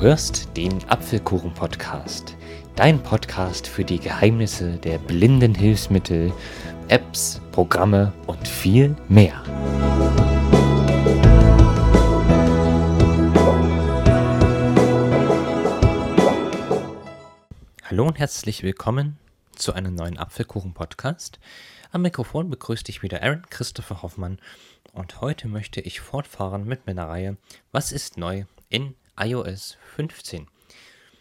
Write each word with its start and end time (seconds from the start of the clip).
hörst 0.00 0.56
den 0.56 0.82
Apfelkuchen-Podcast, 0.88 2.34
dein 2.74 3.02
Podcast 3.02 3.66
für 3.66 3.84
die 3.84 3.98
Geheimnisse 3.98 4.78
der 4.78 4.96
blinden 4.96 5.54
Hilfsmittel, 5.54 6.32
Apps, 6.88 7.42
Programme 7.52 8.10
und 8.26 8.48
viel 8.48 8.96
mehr. 9.10 9.44
Hallo 17.84 18.06
und 18.06 18.18
herzlich 18.18 18.62
willkommen 18.62 19.18
zu 19.54 19.74
einem 19.74 19.94
neuen 19.94 20.16
Apfelkuchen-Podcast. 20.16 21.38
Am 21.92 22.00
Mikrofon 22.00 22.48
begrüßt 22.48 22.88
dich 22.88 23.02
wieder 23.02 23.22
Aaron 23.22 23.42
Christopher 23.50 24.00
Hoffmann 24.00 24.38
und 24.94 25.20
heute 25.20 25.46
möchte 25.46 25.82
ich 25.82 26.00
fortfahren 26.00 26.64
mit 26.64 26.86
meiner 26.86 27.06
Reihe 27.06 27.36
Was 27.70 27.92
ist 27.92 28.16
neu 28.16 28.44
in 28.70 28.94
iOS 29.22 29.76
15. 29.96 30.46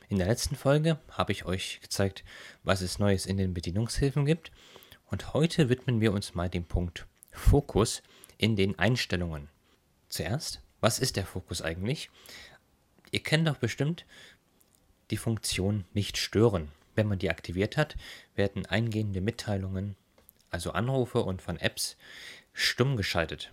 In 0.07 0.20
der 0.20 0.27
letzten 0.27 0.55
Folge 0.55 0.99
habe 1.12 1.34
ich 1.34 1.44
euch 1.44 1.81
gezeigt, 1.81 2.23
was 2.63 2.80
es 2.80 2.98
Neues 2.98 3.26
in 3.26 3.35
den 3.35 3.53
Bedienungshilfen 3.53 4.26
gibt 4.26 4.52
und 5.07 5.34
heute 5.34 5.67
widmen 5.67 5.99
wir 5.99 6.13
uns 6.13 6.34
mal 6.34 6.48
dem 6.48 6.63
Punkt 6.63 7.07
Fokus 7.34 8.02
in 8.38 8.55
den 8.55 8.80
Einstellungen. 8.80 9.49
Zuerst, 10.07 10.62
was 10.80 10.99
ist 10.99 11.17
der 11.17 11.26
Fokus 11.26 11.62
eigentlich? 11.62 12.09
Ihr 13.12 13.21
kennt 13.21 13.45
doch 13.49 13.57
bestimmt 13.57 14.05
die 15.12 15.18
Funktion 15.18 15.84
Nicht 15.93 16.18
stören. 16.18 16.70
Wenn 16.95 17.07
man 17.07 17.20
die 17.20 17.29
aktiviert 17.29 17.76
hat, 17.76 17.98
werden 18.34 18.66
eingehende 18.66 19.20
Mitteilungen, 19.20 19.98
also 20.52 20.71
Anrufe 20.71 21.21
und 21.21 21.41
von 21.41 21.57
Apps, 21.57 21.98
stumm 22.54 22.95
geschaltet. 22.95 23.52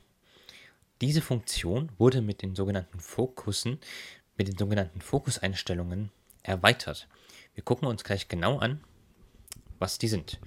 Diese 1.01 1.21
Funktion 1.21 1.91
wurde 1.99 2.23
mit 2.23 2.43
den 2.43 2.55
sogenannten 2.55 3.01
Fokussen 3.01 3.81
mit 4.37 4.49
den 4.49 4.57
sogenannten 4.57 5.01
Fokuseinstellungen 5.01 6.11
erweitert. 6.43 7.09
Wir 7.55 7.65
gucken 7.65 7.89
uns 7.89 8.05
gleich 8.05 8.29
genau 8.29 8.59
an, 8.59 8.83
was 9.79 9.99
die 9.99 10.09
sind. 10.09 10.39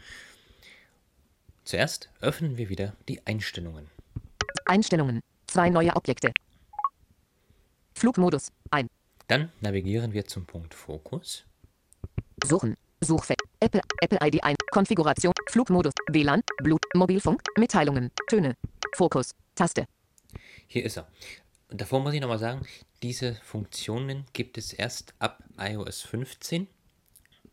Zuerst 1.64 2.10
öffnen 2.22 2.58
wir 2.58 2.70
wieder 2.70 2.96
die 3.08 3.26
Einstellungen. 3.28 3.88
Einstellungen. 4.66 5.22
Zwei 5.48 5.70
neue 5.70 5.96
Objekte. 5.96 6.32
Flugmodus. 7.94 8.52
Ein. 8.72 8.88
Dann 9.28 9.52
navigieren 9.62 10.14
wir 10.14 10.26
zum 10.26 10.46
Punkt 10.46 10.74
Fokus. 10.74 11.44
Suchen. 12.44 12.76
Suchfeld. 13.02 13.42
Apple, 13.60 13.82
Apple 14.02 14.20
ID 14.22 14.44
ein. 14.44 14.56
Konfiguration. 14.72 15.34
Flugmodus. 15.50 15.94
WLAN. 16.12 16.42
Blut. 16.64 16.84
Mobilfunk. 16.96 17.42
Mitteilungen. 17.58 18.12
Töne. 18.28 18.56
Fokus. 18.96 19.36
Taste. 19.56 19.86
Hier 20.68 20.86
ist 20.86 20.98
er. 20.98 21.08
Und 21.70 21.82
davor 21.82 22.00
muss 22.00 22.14
ich 22.14 22.22
nochmal 22.22 22.40
sagen, 22.40 22.66
diese 23.04 23.36
Funktionen 23.36 24.26
gibt 24.34 24.58
es 24.58 24.74
erst 24.74 25.14
ab 25.20 25.44
iOS 25.58 26.02
15. 26.02 26.68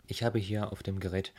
Ich 0.06 0.22
habe 0.22 0.38
hier 0.38 0.72
auf 0.72 0.82
dem 0.82 1.00
Gerät 1.00 1.32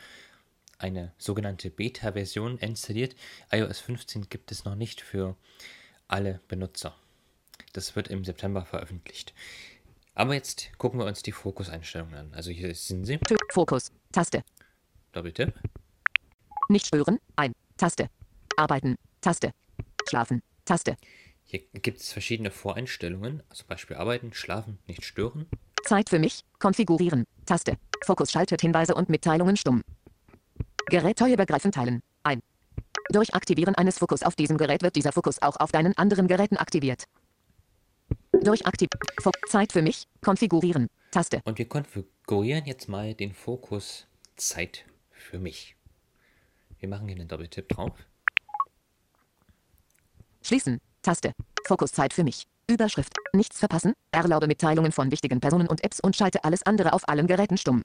eine 0.78 1.12
sogenannte 1.18 1.70
Beta-Version 1.70 2.58
installiert. 2.58 3.16
iOS 3.50 3.80
15 3.80 4.28
gibt 4.28 4.52
es 4.52 4.64
noch 4.64 4.76
nicht 4.76 5.00
für 5.00 5.36
alle 6.06 6.40
Benutzer. 6.46 6.96
Das 7.72 7.96
wird 7.96 8.08
im 8.08 8.24
September 8.24 8.64
veröffentlicht. 8.64 9.34
Aber 10.14 10.34
jetzt 10.34 10.70
gucken 10.78 11.00
wir 11.00 11.06
uns 11.06 11.22
die 11.22 11.32
Fokuseinstellungen 11.32 12.14
an. 12.14 12.34
Also 12.34 12.50
hier 12.50 12.72
sind 12.74 13.04
sie. 13.04 13.18
Fokus. 13.50 13.92
Taste. 14.12 14.44
Doppeltipp. 15.12 15.52
Nicht 16.68 16.86
stören. 16.86 17.18
Ein. 17.36 17.54
Taste. 17.76 18.08
Arbeiten. 18.56 18.96
Taste. 19.20 19.52
Schlafen. 20.08 20.42
Taste. 20.64 20.96
Hier 21.50 21.60
gibt 21.72 22.00
es 22.00 22.12
verschiedene 22.12 22.50
Voreinstellungen, 22.50 23.42
zum 23.54 23.66
Beispiel 23.68 23.96
Arbeiten, 23.96 24.34
Schlafen, 24.34 24.78
nicht 24.86 25.02
stören. 25.02 25.46
Zeit 25.82 26.10
für 26.10 26.18
mich, 26.18 26.44
konfigurieren, 26.58 27.24
Taste. 27.46 27.78
Fokus 28.04 28.30
schaltet 28.30 28.60
Hinweise 28.60 28.94
und 28.94 29.08
Mitteilungen 29.08 29.56
stumm. 29.56 29.82
Gerät 30.90 31.18
übergreifend 31.22 31.74
teilen, 31.74 32.02
ein. 32.22 32.42
Durch 33.08 33.32
Aktivieren 33.32 33.74
eines 33.76 33.96
Fokus 33.96 34.22
auf 34.22 34.36
diesem 34.36 34.58
Gerät 34.58 34.82
wird 34.82 34.94
dieser 34.94 35.12
Fokus 35.12 35.40
auch 35.40 35.56
auf 35.56 35.72
deinen 35.72 35.96
anderen 35.96 36.28
Geräten 36.28 36.58
aktiviert. 36.58 37.04
Durch 38.32 38.66
Aktiv 38.66 38.90
Fo 39.22 39.30
Zeit 39.48 39.72
für 39.72 39.80
mich, 39.80 40.06
konfigurieren, 40.20 40.88
Taste. 41.12 41.40
Und 41.46 41.56
wir 41.56 41.66
konfigurieren 41.66 42.66
jetzt 42.66 42.90
mal 42.90 43.14
den 43.14 43.32
Fokus 43.32 44.06
Zeit 44.36 44.84
für 45.10 45.38
mich. 45.38 45.76
Wir 46.78 46.90
machen 46.90 47.08
hier 47.08 47.16
einen 47.16 47.28
Doppeltipp 47.28 47.70
drauf. 47.70 47.92
Schließen, 50.42 50.78
Taste. 51.02 51.32
Fokuszeit 51.66 52.12
für 52.12 52.24
mich. 52.24 52.44
Überschrift. 52.70 53.14
Nichts 53.32 53.58
verpassen. 53.58 53.94
Erlaube 54.10 54.46
Mitteilungen 54.46 54.92
von 54.92 55.10
wichtigen 55.10 55.40
Personen 55.40 55.68
und 55.68 55.82
Apps 55.84 56.00
und 56.00 56.16
schalte 56.16 56.44
alles 56.44 56.64
andere 56.64 56.92
auf 56.92 57.08
allen 57.08 57.26
Geräten 57.26 57.56
stumm. 57.56 57.82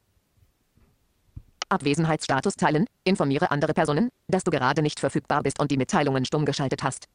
Abwesenheitsstatus 1.69 2.55
teilen. 2.55 2.85
Informiere 3.03 3.49
andere 3.51 3.73
Personen, 3.73 4.09
dass 4.27 4.43
du 4.43 4.51
gerade 4.51 4.81
nicht 4.81 4.99
verfügbar 4.99 5.41
bist 5.43 5.59
und 5.59 5.71
die 5.71 5.77
Mitteilungen 5.77 6.25
stumm 6.25 6.45
geschaltet 6.45 6.83
hast. 6.83 7.07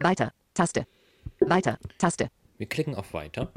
Weiter. 0.00 0.32
Taste. 0.54 0.86
Weiter. 1.40 1.78
Taste. 1.98 2.28
Wir 2.56 2.68
klicken 2.68 2.94
auf 2.94 3.12
Weiter. 3.12 3.52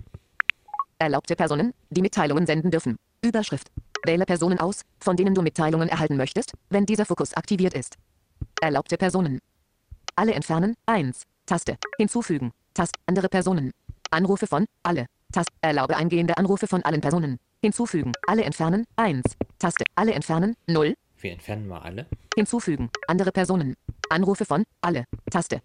Erlaubte 1.00 1.36
Personen, 1.36 1.74
die 1.90 2.02
Mitteilungen 2.02 2.46
senden 2.46 2.72
dürfen. 2.72 2.98
Überschrift. 3.24 3.72
Wähle 4.06 4.26
Personen 4.26 4.60
aus, 4.60 4.82
von 5.00 5.16
denen 5.16 5.34
du 5.34 5.42
Mitteilungen 5.42 5.90
erhalten 5.90 6.18
möchtest, 6.18 6.54
wenn 6.70 6.86
dieser 6.86 7.06
Fokus 7.06 7.34
aktiviert 7.34 7.74
ist. 7.74 7.98
Erlaubte 8.62 8.98
Personen. 8.98 9.40
Alle 10.16 10.34
entfernen. 10.34 10.76
1. 10.88 11.24
Taste. 11.46 11.78
Hinzufügen. 11.98 12.52
Taste. 12.74 13.00
Andere 13.06 13.30
Personen. 13.30 13.72
Anrufe 14.10 14.48
von. 14.48 14.66
Alle. 14.84 15.08
Taste. 15.32 15.52
Erlaube 15.62 15.98
eingehende 15.98 16.38
Anrufe 16.38 16.68
von 16.68 16.84
allen 16.84 17.02
Personen. 17.02 17.40
Hinzufügen. 17.62 18.12
Alle 18.28 18.44
entfernen. 18.44 18.86
1. 18.96 19.24
Taste. 19.60 19.84
Alle 19.96 20.14
entfernen. 20.14 20.56
0. 20.68 20.96
Wir 21.20 21.32
entfernen 21.32 21.68
mal 21.68 21.80
alle. 21.80 22.08
Hinzufügen. 22.36 22.90
Andere 23.08 23.32
Personen. 23.32 23.76
Anrufe 24.10 24.46
von. 24.46 24.64
Alle. 24.82 25.06
Taste. 25.30 25.62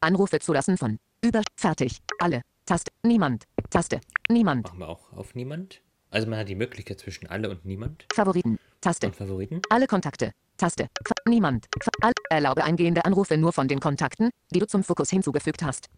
Anrufe 0.00 0.38
zulassen 0.38 0.76
von. 0.76 0.98
Über. 1.22 1.42
Fertig. 1.56 2.00
Alle. 2.18 2.42
Taste. 2.66 2.90
Niemand. 3.02 3.44
Taste. 3.70 4.00
Niemand. 4.28 4.64
Machen 4.66 4.78
wir 4.78 4.88
auch 4.88 5.12
auf 5.12 5.34
Niemand. 5.34 5.82
Also 6.10 6.28
man 6.28 6.38
hat 6.40 6.48
die 6.48 6.56
Möglichkeit 6.56 6.98
zwischen 6.98 7.26
alle 7.28 7.50
und 7.50 7.64
niemand. 7.64 8.06
Favoriten. 8.12 8.58
Taste. 8.80 9.06
Und 9.06 9.16
Favoriten. 9.16 9.60
Alle 9.70 9.86
Kontakte. 9.86 10.32
Taste. 10.60 10.90
Niemand. 11.26 11.68
Erlaube 12.28 12.62
eingehende 12.64 13.06
Anrufe 13.06 13.38
nur 13.38 13.50
von 13.54 13.66
den 13.66 13.80
Kontakten, 13.80 14.28
die 14.50 14.58
du 14.58 14.66
zum 14.66 14.84
Fokus 14.84 15.08
hinzugefügt 15.08 15.62
hast. 15.62 15.88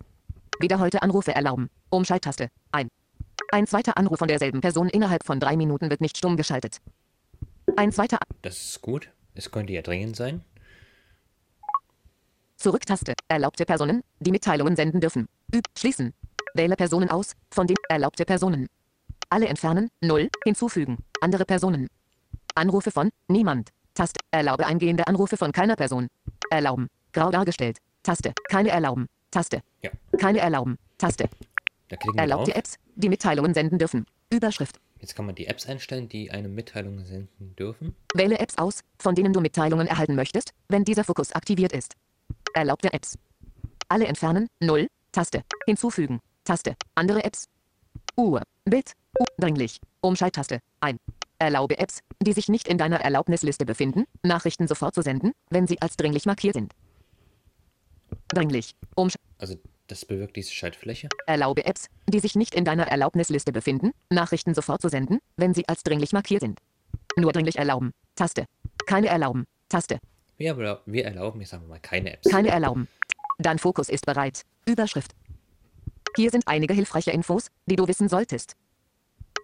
Wiederholte 0.60 1.02
Anrufe 1.02 1.34
erlauben. 1.34 1.68
Umschalttaste. 1.90 2.48
Ein. 2.70 2.88
Ein 3.50 3.66
zweiter 3.66 3.96
Anruf 3.96 4.20
von 4.20 4.28
derselben 4.28 4.60
Person 4.60 4.88
innerhalb 4.88 5.26
von 5.26 5.40
drei 5.40 5.56
Minuten 5.56 5.90
wird 5.90 6.00
nicht 6.00 6.16
stumm 6.16 6.36
geschaltet. 6.36 6.78
Ein 7.76 7.90
zweiter. 7.90 8.18
Das 8.42 8.56
ist 8.56 8.82
gut. 8.82 9.10
Es 9.34 9.50
könnte 9.50 9.72
ja 9.72 9.82
dringend 9.82 10.14
sein. 10.14 10.44
Zurücktaste. 12.56 13.14
Erlaubte 13.26 13.64
Personen, 13.64 14.04
die 14.20 14.30
Mitteilungen 14.30 14.76
senden 14.76 15.00
dürfen. 15.00 15.26
Üb. 15.52 15.64
Schließen. 15.76 16.14
Wähle 16.54 16.76
Personen 16.76 17.10
aus, 17.10 17.32
von 17.50 17.66
den 17.66 17.78
erlaubte 17.88 18.24
Personen. 18.24 18.68
Alle 19.28 19.48
entfernen. 19.48 19.88
0. 20.02 20.28
Hinzufügen. 20.44 20.98
Andere 21.20 21.44
Personen. 21.44 21.88
Anrufe 22.54 22.92
von 22.92 23.10
niemand. 23.26 23.70
Taste. 23.94 24.20
Erlaube 24.30 24.66
eingehende 24.66 25.06
Anrufe 25.06 25.36
von 25.36 25.52
keiner 25.52 25.76
Person. 25.76 26.08
Erlauben. 26.50 26.88
Grau 27.12 27.30
dargestellt. 27.30 27.78
Taste. 28.02 28.32
Keine 28.48 28.70
erlauben. 28.70 29.06
Taste. 29.30 29.62
Ja. 29.82 29.90
Keine 30.18 30.40
erlauben. 30.40 30.78
Taste. 30.98 31.28
Da 31.88 31.96
klicken 31.96 32.14
wir 32.14 32.20
Erlaubte. 32.22 32.54
Apps, 32.54 32.78
die 32.94 33.08
Mitteilungen 33.08 33.54
senden 33.54 33.78
dürfen. 33.78 34.06
Überschrift. 34.30 34.80
Jetzt 35.00 35.14
kann 35.14 35.26
man 35.26 35.34
die 35.34 35.46
Apps 35.46 35.66
einstellen, 35.66 36.08
die 36.08 36.30
eine 36.30 36.48
Mitteilung 36.48 37.04
senden 37.04 37.54
dürfen. 37.56 37.94
Wähle 38.14 38.38
Apps 38.38 38.56
aus, 38.56 38.80
von 38.98 39.14
denen 39.14 39.32
du 39.32 39.40
Mitteilungen 39.40 39.86
erhalten 39.86 40.14
möchtest, 40.14 40.52
wenn 40.68 40.84
dieser 40.84 41.04
Fokus 41.04 41.32
aktiviert 41.32 41.72
ist. 41.72 41.94
Erlaubte 42.54 42.92
Apps. 42.92 43.18
Alle 43.88 44.06
entfernen. 44.06 44.48
0. 44.60 44.88
Taste. 45.10 45.42
Hinzufügen. 45.66 46.20
Taste. 46.44 46.76
Andere 46.94 47.24
Apps. 47.24 47.48
Uhr. 48.16 48.42
Bild. 48.64 48.92
U. 49.18 49.24
Dringlich. 49.38 49.80
Umschalttaste. 50.00 50.60
Ein. 50.80 50.98
Erlaube 51.42 51.78
Apps, 51.78 52.00
die 52.22 52.32
sich 52.32 52.48
nicht 52.48 52.68
in 52.68 52.78
deiner 52.78 53.00
Erlaubnisliste 53.00 53.66
befinden, 53.66 54.04
Nachrichten 54.22 54.66
sofort 54.68 54.94
zu 54.94 55.02
senden, 55.02 55.32
wenn 55.50 55.66
sie 55.66 55.80
als 55.82 55.96
dringlich 55.96 56.24
markiert 56.26 56.54
sind. 56.54 56.72
Dringlich. 58.28 58.74
Umsch 58.94 59.14
Also 59.38 59.56
das 59.88 60.04
bewirkt 60.04 60.36
diese 60.36 60.52
Schaltfläche. 60.52 61.08
Erlaube 61.26 61.64
Apps, 61.66 61.86
die 62.08 62.20
sich 62.20 62.34
nicht 62.34 62.54
in 62.54 62.64
deiner 62.64 62.86
Erlaubnisliste 62.88 63.52
befinden, 63.52 63.90
Nachrichten 64.10 64.54
sofort 64.54 64.80
zu 64.80 64.88
senden, 64.88 65.18
wenn 65.36 65.52
sie 65.54 65.68
als 65.68 65.82
dringlich 65.82 66.12
markiert 66.12 66.40
sind. 66.42 66.60
Nur 67.16 67.32
dringlich 67.32 67.56
erlauben. 67.56 67.92
Taste. 68.14 68.46
Keine 68.86 69.08
erlauben. 69.08 69.46
Taste. 69.68 69.98
Wir, 70.38 70.54
erlau- 70.56 70.78
wir 70.86 71.04
erlauben, 71.04 71.40
ich 71.40 71.48
sage 71.48 71.66
mal, 71.66 71.78
keine 71.80 72.14
Apps. 72.14 72.28
Keine 72.30 72.48
erlauben. 72.48 72.88
Dein 73.38 73.58
Fokus 73.58 73.88
ist 73.88 74.06
bereit. 74.06 74.42
Überschrift. 74.66 75.12
Hier 76.16 76.30
sind 76.30 76.46
einige 76.46 76.74
hilfreiche 76.74 77.10
Infos, 77.10 77.48
die 77.66 77.76
du 77.76 77.88
wissen 77.88 78.08
solltest. 78.08 78.54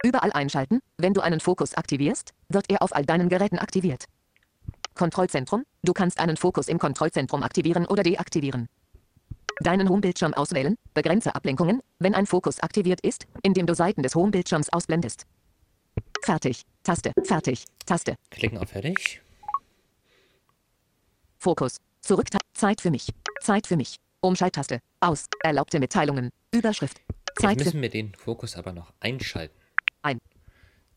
Überall 0.05 0.33
einschalten, 0.33 0.81
wenn 0.97 1.15
du 1.15 1.21
einen 1.21 1.41
Fokus 1.41 1.75
aktivierst, 1.75 2.33
wird 2.49 2.67
er 2.71 2.83
auf 2.83 2.95
all 2.95 3.05
deinen 3.05 3.29
Geräten 3.29 3.59
aktiviert. 3.59 4.05
Kontrollzentrum, 4.95 5.65
du 5.83 5.93
kannst 5.93 6.21
einen 6.21 6.37
Fokus 6.37 6.69
im 6.69 6.79
Kontrollzentrum 6.79 7.43
aktivieren 7.43 7.87
oder 7.87 8.03
deaktivieren. 8.03 8.69
Deinen 9.61 9.89
Homebildschirm 9.89 10.35
auswählen. 10.35 10.77
Begrenze 10.95 11.35
Ablenkungen, 11.35 11.81
wenn 11.99 12.15
ein 12.15 12.27
Fokus 12.27 12.61
aktiviert 12.61 13.01
ist, 13.01 13.27
indem 13.43 13.67
du 13.67 13.75
Seiten 13.75 14.03
des 14.03 14.15
Homebildschirms 14.15 14.73
ausblendest. 14.73 15.27
Fertig. 16.23 16.63
Taste. 16.85 17.13
Fertig. 17.25 17.65
Taste. 17.85 18.15
Klicken 18.31 18.59
auf 18.59 18.71
Fertig. 18.71 19.21
Fokus. 21.39 21.79
Zurück. 22.01 22.29
Zeit 22.55 22.81
für 22.81 22.91
mich. 22.91 23.09
Zeit 23.41 23.67
für 23.67 23.77
mich. 23.77 23.97
Umschalttaste. 24.21 24.81
Aus. 25.01 25.27
Erlaubte 25.43 25.81
Mitteilungen. 25.81 26.31
Überschrift. 26.53 27.01
Zeit 27.41 27.59
Jetzt 27.59 27.67
müssen 27.67 27.83
wir 27.83 27.91
den 27.91 28.15
Fokus 28.15 28.57
aber 28.57 28.73
noch 28.73 28.93
einschalten. 29.01 29.58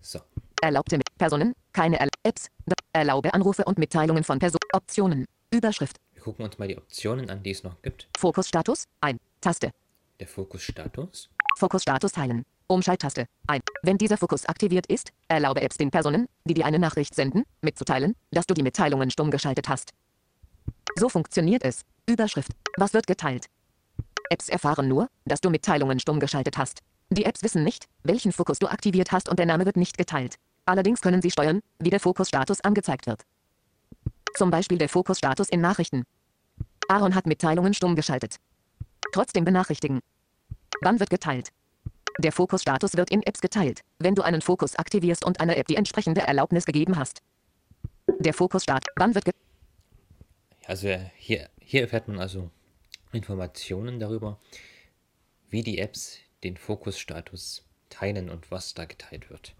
So, 0.01 0.19
Erlaubte 0.62 1.00
Personen. 1.18 1.53
Keine 1.74 2.00
Erla 2.00 2.12
Apps. 2.24 2.48
Erlaube 2.94 3.33
Anrufe 3.33 3.63
und 3.65 3.80
Mitteilungen 3.80 4.24
von 4.24 4.38
Personen. 4.38 4.59
Optionen. 4.74 5.25
Überschrift. 5.51 5.98
wir 6.13 6.21
gucken 6.21 6.45
uns 6.45 6.57
mal 6.59 6.68
die 6.68 6.77
Optionen 6.77 7.30
an, 7.30 7.42
die 7.44 7.51
es 7.51 7.63
noch 7.63 7.81
gibt. 7.81 8.07
Fokusstatus. 8.18 8.86
Ein. 9.01 9.18
Taste. 9.42 9.71
Der 10.19 10.27
Fokusstatus. 10.27 11.30
Fokusstatus 11.57 12.12
teilen. 12.12 12.45
Umschalttaste. 12.68 13.25
Ein. 13.48 13.62
Wenn 13.81 13.98
dieser 13.98 14.18
Fokus 14.18 14.45
aktiviert 14.45 14.86
ist, 14.86 15.09
erlaube 15.27 15.62
Apps 15.62 15.77
den 15.77 15.89
Personen, 15.89 16.27
die 16.45 16.53
dir 16.53 16.65
eine 16.65 16.80
Nachricht 16.80 17.15
senden, 17.15 17.44
mitzuteilen, 17.62 18.15
dass 18.30 18.45
du 18.45 18.53
die 18.53 18.63
Mitteilungen 18.63 19.09
stumm 19.09 19.31
geschaltet 19.31 19.68
hast. 19.68 19.92
So 20.95 21.09
funktioniert 21.09 21.63
es. 21.63 21.81
Überschrift. 22.07 22.51
Was 22.77 22.94
wird 22.94 23.07
geteilt? 23.07 23.48
Apps 24.30 24.48
erfahren 24.48 24.88
nur, 24.88 25.09
dass 25.25 25.42
du 25.42 25.50
Mitteilungen 25.50 26.00
stumm 26.00 26.19
geschaltet 26.19 26.57
hast. 26.57 26.81
Die 27.13 27.25
Apps 27.25 27.44
wissen 27.44 27.66
nicht, 27.66 27.90
welchen 28.04 28.31
Fokus 28.31 28.60
du 28.60 28.68
aktiviert 28.68 29.12
hast 29.12 29.28
und 29.28 29.38
der 29.38 29.46
Name 29.46 29.66
wird 29.66 29.75
nicht 29.75 29.98
geteilt. 29.98 30.36
Allerdings 30.66 31.02
können 31.02 31.22
sie 31.22 31.30
steuern, 31.30 31.60
wie 31.78 31.90
der 31.90 32.00
Fokusstatus 32.00 32.62
angezeigt 32.62 33.06
wird. 33.06 33.24
Zum 34.38 34.50
Beispiel 34.50 34.78
der 34.78 34.88
Fokusstatus 34.88 35.50
in 35.50 35.60
Nachrichten. 35.60 36.06
Aaron 36.88 37.13
hat 37.13 37.28
Mitteilungen 37.28 37.74
stumm 37.74 37.98
geschaltet. 37.98 38.38
Trotzdem 39.12 39.44
benachrichtigen. 39.44 40.00
Wann 40.81 41.02
wird 41.02 41.10
geteilt? 41.10 41.50
Der 42.19 42.31
Fokusstatus 42.31 42.96
wird 42.96 43.12
in 43.12 43.24
Apps 43.24 43.42
geteilt, 43.42 43.81
wenn 44.00 44.16
du 44.16 44.22
einen 44.22 44.42
Fokus 44.42 44.78
aktivierst 44.78 45.25
und 45.25 45.42
einer 45.42 45.58
App 45.58 45.68
die 45.68 45.75
entsprechende 45.75 46.22
Erlaubnis 46.22 46.66
gegeben 46.66 46.98
hast. 46.98 47.22
Der 48.19 48.34
Fokusstart. 48.34 48.86
Wann 48.96 49.16
wird 49.16 49.25
ge 49.25 49.34
Also 50.66 50.88
hier, 51.18 51.50
hier 51.60 51.81
erfährt 51.81 52.08
man 52.08 52.19
also 52.19 52.50
Informationen 53.12 54.00
darüber, 54.00 54.40
wie 55.50 55.62
die 55.62 55.80
Apps 55.80 56.19
den 56.43 56.57
Fokusstatus 56.57 57.65
teilen 57.89 58.29
und 58.29 58.51
was 58.51 58.73
da 58.73 58.85
geteilt 58.85 59.29
wird. 59.29 59.55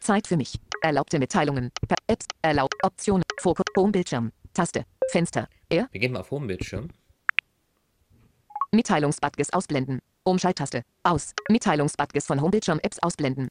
Zeit 0.00 0.26
für 0.26 0.36
mich. 0.36 0.58
Erlaubte 0.80 1.18
Mitteilungen. 1.18 1.70
Per 1.86 1.96
Apps. 2.06 2.26
Erlaubt. 2.42 2.74
Optionen. 2.82 3.24
Fokus. 3.40 3.64
Homebildschirm. 3.76 4.32
Taste. 4.54 4.84
Fenster. 5.10 5.48
Er. 5.68 5.88
Wir 5.90 6.00
gehen 6.00 6.12
mal 6.12 6.20
auf 6.20 6.30
Homebildschirm. 6.30 6.88
Mitteilungsbudgets 8.72 9.52
ausblenden. 9.52 10.00
Umschalttaste. 10.24 10.82
Aus. 11.02 11.32
Mitteilungsbudgets 11.48 12.26
von 12.26 12.40
Homebildschirm-Apps 12.40 12.98
ausblenden. 13.00 13.48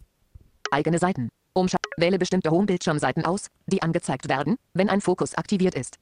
Eigene 0.71 0.99
Seiten. 0.99 1.29
Umschalt. 1.53 1.83
Wähle 1.97 2.19
bestimmte 2.19 2.51
Homebildschirmseiten 2.51 3.25
aus, 3.25 3.47
die 3.65 3.81
angezeigt 3.81 4.29
werden, 4.29 4.57
wenn 4.73 4.89
ein 4.89 5.01
Fokus 5.01 5.33
aktiviert 5.33 5.75
ist. 5.75 5.97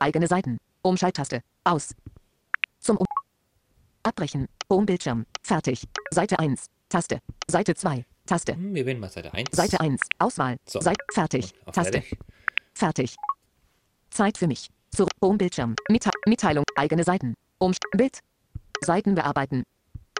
Eigene 0.00 0.26
Seiten. 0.26 0.58
Umschalttaste. 0.82 1.42
Aus. 1.64 1.94
Zum 2.80 2.96
um 2.96 3.06
Abbrechen. 4.02 4.48
Homebildschirm. 4.68 5.26
Fertig. 5.52 5.86
Seite 6.10 6.38
1. 6.38 6.70
Taste. 6.88 7.20
Seite 7.46 7.74
2. 7.74 8.06
Taste. 8.24 8.54
Hm, 8.54 8.74
Wir 8.74 8.86
wählen 8.86 8.98
mal 8.98 9.10
Seite 9.10 9.34
1. 9.34 9.50
Seite 9.52 9.80
1. 9.80 10.00
Auswahl. 10.18 10.56
So. 10.64 10.80
Seite. 10.80 11.04
Fertig. 11.12 11.52
Taste. 11.66 11.82
Fertig. 11.92 12.16
Fertig. 12.72 13.16
Zeit 14.08 14.38
für 14.38 14.46
mich. 14.46 14.70
Zurück. 14.92 15.10
Homebildschirm. 15.20 15.74
Mitte 15.90 16.08
Mitteilung. 16.26 16.64
Eigene 16.74 17.04
Seiten. 17.04 17.34
Um 17.58 17.74
Bild. 17.94 18.20
Seiten 18.80 19.14
bearbeiten. 19.14 19.64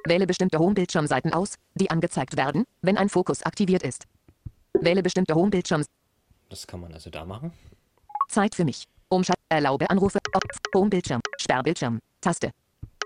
Wähle 0.04 0.26
bestimmte 0.26 0.58
Homebildschirmseiten 0.58 1.32
aus, 1.32 1.54
die 1.76 1.88
angezeigt 1.90 2.36
werden, 2.36 2.64
wenn 2.82 2.98
ein 2.98 3.08
Fokus 3.08 3.42
aktiviert 3.42 3.84
ist. 3.84 4.04
Wähle 4.74 5.02
bestimmte 5.02 5.34
Homebildschirm. 5.34 5.82
Das 6.50 6.66
kann 6.66 6.80
man 6.80 6.92
also 6.92 7.08
da 7.08 7.24
machen. 7.24 7.54
Zeit 8.28 8.54
für 8.54 8.66
mich. 8.66 8.84
Umschalt. 9.08 9.38
Erlaube 9.48 9.88
Anrufe. 9.88 10.18
Homebildschirm. 10.74 11.22
Sperrbildschirm. 11.38 12.00
Taste. 12.20 12.50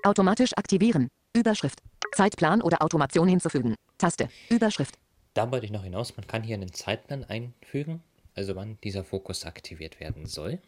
Automatisch 0.02 0.50
aktivieren. 0.56 1.08
Überschrift. 1.36 1.82
Zeitplan 2.12 2.62
oder 2.62 2.82
Automation 2.82 3.28
hinzufügen. 3.28 3.74
Taste. 3.98 4.28
Überschrift. 4.48 4.96
Da 5.34 5.50
wollte 5.52 5.66
ich 5.66 5.72
noch 5.72 5.84
hinaus, 5.84 6.16
man 6.16 6.26
kann 6.26 6.42
hier 6.42 6.54
einen 6.54 6.72
Zeitplan 6.72 7.24
einfügen, 7.24 8.02
also 8.34 8.56
wann 8.56 8.78
dieser 8.82 9.04
Fokus 9.04 9.44
aktiviert 9.44 10.00
werden 10.00 10.24
soll. 10.24 10.58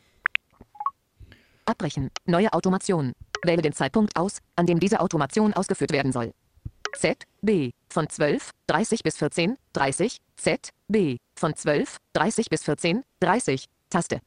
Abbrechen. 1.65 2.11
Neue 2.27 2.53
Automation. 2.53 3.13
Wähle 3.45 3.63
den 3.63 3.73
Zeitpunkt 3.73 4.17
aus, 4.17 4.39
an 4.57 4.67
dem 4.67 4.79
diese 4.79 5.01
Automation 5.01 5.55
ausgeführt 5.55 5.93
werden 5.93 6.13
soll. 6.13 6.33
Z, 6.97 7.25
B, 7.41 7.71
von 7.89 8.09
12, 8.09 8.51
30 8.67 9.03
bis 9.03 9.17
14, 9.17 9.57
30, 9.73 10.19
Z, 10.37 10.71
B, 10.89 11.17
von 11.35 11.55
12, 11.55 11.97
30 12.13 12.51
bis 12.51 12.65
14, 12.65 13.05
30, 13.21 13.67
Taste. 13.91 14.21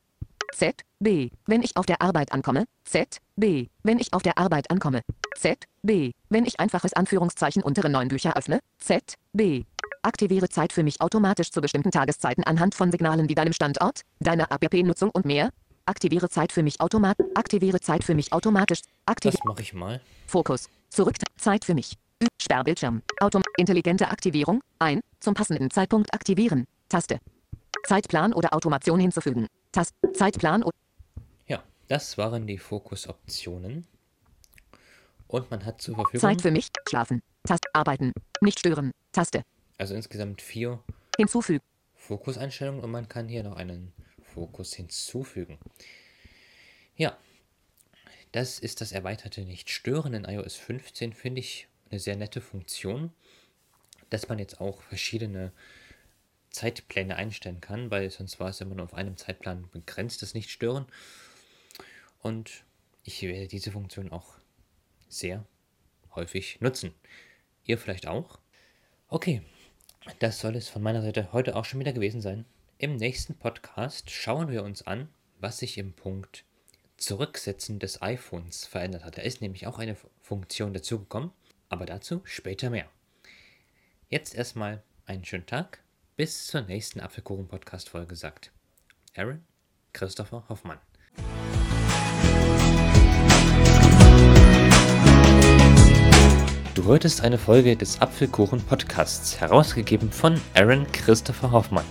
Z, 0.53 0.81
B, 0.99 1.29
wenn 1.45 1.63
ich 1.63 1.77
auf 1.77 1.85
der 1.85 2.01
Arbeit 2.01 2.31
ankomme, 2.31 2.65
Z, 2.83 3.17
B, 3.35 3.67
wenn 3.83 3.99
ich 3.99 4.13
auf 4.13 4.21
der 4.21 4.37
Arbeit 4.37 4.69
ankomme, 4.71 5.01
Z, 5.35 5.65
B, 5.81 6.11
wenn 6.29 6.45
ich 6.45 6.59
einfaches 6.59 6.93
Anführungszeichen 6.93 7.63
untere 7.63 7.89
neun 7.89 8.09
Bücher 8.09 8.35
öffne, 8.35 8.59
Z, 8.79 9.15
B. 9.33 9.63
Aktiviere 10.03 10.49
Zeit 10.49 10.73
für 10.73 10.83
mich 10.83 10.99
automatisch 10.99 11.51
zu 11.51 11.61
bestimmten 11.61 11.91
Tageszeiten 11.91 12.43
anhand 12.43 12.75
von 12.75 12.91
Signalen 12.91 13.29
wie 13.29 13.35
deinem 13.35 13.53
Standort, 13.53 14.01
deiner 14.19 14.51
APP-Nutzung 14.51 15.11
und 15.11 15.25
mehr. 15.25 15.51
Aktiviere 15.85 16.29
Zeit 16.29 16.51
für 16.51 16.63
mich 16.63 16.79
automatisch. 16.79 17.25
Aktiviere 17.35 17.79
Zeit 17.79 18.03
für 18.03 18.15
mich 18.15 18.33
automatisch. 18.33 18.81
Aktiviere 19.05 19.37
Das 19.37 19.45
mache 19.45 19.61
ich 19.61 19.73
mal. 19.73 20.01
Fokus. 20.27 20.69
Zurück. 20.89 21.15
Zeit 21.37 21.65
für 21.65 21.73
mich. 21.73 21.97
Sperrbildschirm. 22.41 23.01
Autom 23.19 23.41
intelligente 23.57 24.09
Aktivierung. 24.09 24.61
Ein. 24.79 25.01
Zum 25.19 25.33
passenden 25.33 25.69
Zeitpunkt 25.71 26.13
aktivieren. 26.13 26.65
Taste. 26.89 27.19
Zeitplan 27.85 28.33
oder 28.33 28.53
Automation 28.53 28.99
hinzufügen. 28.99 29.47
Taste. 29.71 29.93
Zeitplan 30.13 30.63
oder 30.63 30.77
Ja, 31.47 31.63
das 31.87 32.17
waren 32.17 32.45
die 32.47 32.57
Fokusoptionen. 32.57 33.87
Und 35.31 35.49
man 35.49 35.65
hat 35.65 35.81
zur 35.81 35.95
Verfügung 35.95 36.19
Zeit 36.19 36.41
für 36.41 36.51
mich. 36.51 36.67
Schlafen. 36.89 37.23
Taste. 37.43 37.69
Arbeiten. 37.73 38.11
Nicht 38.41 38.59
stören. 38.59 38.91
Taste. 39.13 39.43
also 39.77 39.95
insgesamt 39.95 40.41
vier 40.41 40.83
Hinzufügen. 41.17 41.63
Fokuseinstellungen 41.95 42.81
und 42.81 42.91
man 42.91 43.07
kann 43.07 43.27
hier 43.27 43.43
noch 43.43 43.55
einen 43.55 43.93
Fokus 44.21 44.73
hinzufügen. 44.73 45.57
Ja, 46.95 47.17
das 48.31 48.59
ist 48.59 48.81
das 48.81 48.91
erweiterte 48.91 49.41
Nicht-Stören 49.41 50.13
in 50.13 50.25
iOS 50.25 50.55
15, 50.55 51.13
finde 51.13 51.39
ich 51.39 51.67
eine 51.89 51.99
sehr 51.99 52.15
nette 52.15 52.41
Funktion, 52.41 53.11
dass 54.09 54.29
man 54.29 54.39
jetzt 54.39 54.59
auch 54.61 54.81
verschiedene 54.81 55.51
Zeitpläne 56.49 57.15
einstellen 57.15 57.61
kann, 57.61 57.91
weil 57.91 58.09
sonst 58.09 58.39
war 58.39 58.49
es 58.49 58.61
immer 58.61 58.75
nur 58.75 58.85
auf 58.85 58.93
einem 58.93 59.15
Zeitplan 59.17 59.69
begrenzt, 59.71 60.21
das 60.21 60.33
Nicht-Stören. 60.33 60.85
Und 62.19 62.63
ich 63.03 63.21
werde 63.21 63.47
diese 63.47 63.71
Funktion 63.71 64.11
auch 64.11 64.40
sehr 65.11 65.45
häufig 66.15 66.59
nutzen. 66.61 66.93
Ihr 67.65 67.77
vielleicht 67.77 68.07
auch? 68.07 68.39
Okay, 69.07 69.41
das 70.19 70.39
soll 70.39 70.55
es 70.55 70.69
von 70.69 70.81
meiner 70.81 71.01
Seite 71.01 71.31
heute 71.33 71.55
auch 71.55 71.65
schon 71.65 71.79
wieder 71.79 71.93
gewesen 71.93 72.21
sein. 72.21 72.45
Im 72.77 72.95
nächsten 72.95 73.35
Podcast 73.35 74.09
schauen 74.09 74.49
wir 74.49 74.63
uns 74.63 74.87
an, 74.87 75.09
was 75.39 75.59
sich 75.59 75.77
im 75.77 75.93
Punkt 75.93 76.45
Zurücksetzen 76.97 77.79
des 77.79 78.01
iPhones 78.01 78.65
verändert 78.65 79.03
hat. 79.03 79.17
Da 79.17 79.21
ist 79.21 79.41
nämlich 79.41 79.67
auch 79.67 79.79
eine 79.79 79.97
Funktion 80.21 80.73
dazugekommen, 80.73 81.31
aber 81.69 81.85
dazu 81.85 82.21
später 82.23 82.69
mehr. 82.69 82.87
Jetzt 84.09 84.35
erstmal 84.35 84.83
einen 85.05 85.25
schönen 85.25 85.45
Tag. 85.45 85.83
Bis 86.15 86.47
zur 86.47 86.61
nächsten 86.61 86.99
Apfelkuchen-Podcast-Folge 86.99 88.15
sagt 88.15 88.51
Aaron 89.15 89.43
Christopher 89.93 90.47
Hoffmann. 90.49 90.79
Du 96.81 96.87
hörtest 96.87 97.21
eine 97.21 97.37
Folge 97.37 97.75
des 97.75 98.01
Apfelkuchen 98.01 98.59
Podcasts, 98.59 99.39
herausgegeben 99.39 100.11
von 100.11 100.41
Aaron 100.55 100.91
Christopher 100.91 101.51
Hoffmann. 101.51 101.85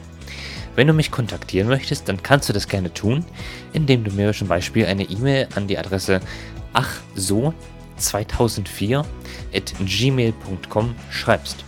Wenn 0.75 0.88
du 0.88 0.92
mich 0.92 1.12
kontaktieren 1.12 1.68
möchtest, 1.68 2.09
dann 2.09 2.20
kannst 2.25 2.49
du 2.49 2.52
das 2.52 2.66
gerne 2.66 2.92
tun, 2.92 3.25
indem 3.73 4.02
du 4.02 4.11
mir 4.11 4.32
zum 4.32 4.49
Beispiel 4.49 4.87
eine 4.87 5.04
E-Mail 5.04 5.47
an 5.54 5.68
die 5.68 5.78
Adresse 5.78 6.18
achso2004 6.75 9.04
at 9.54 9.73
gmail.com 9.78 10.97
schreibst. 11.09 11.64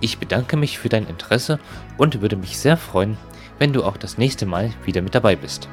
Ich 0.00 0.16
bedanke 0.16 0.56
mich 0.56 0.78
für 0.78 0.88
dein 0.88 1.06
Interesse 1.06 1.60
und 1.98 2.22
würde 2.22 2.36
mich 2.36 2.56
sehr 2.56 2.78
freuen, 2.78 3.18
wenn 3.58 3.74
du 3.74 3.84
auch 3.84 3.98
das 3.98 4.16
nächste 4.16 4.46
Mal 4.46 4.72
wieder 4.86 5.02
mit 5.02 5.14
dabei 5.14 5.36
bist. 5.36 5.68